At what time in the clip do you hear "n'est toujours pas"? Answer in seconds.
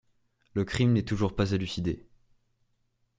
0.93-1.51